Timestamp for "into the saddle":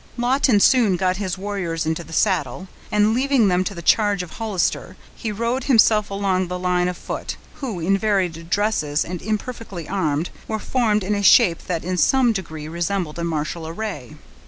1.85-2.67